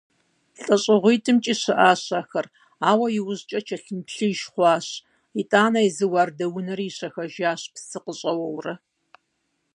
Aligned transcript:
ЛӀэщӀыгъуитӀкӀэ 0.65 1.53
щыӀащ 1.61 2.03
ахэр, 2.19 2.45
ауэ 2.89 3.07
иужькӀэ 3.17 3.59
кӀэлъымыплъыж 3.67 4.39
хъуащ, 4.53 4.87
итӀанэ 5.39 5.79
езы 5.89 6.05
уардэунэри 6.13 6.85
ищэхэжащ 6.89 7.61
псы 7.73 7.99
къыщӀэуэурэ. 8.03 8.73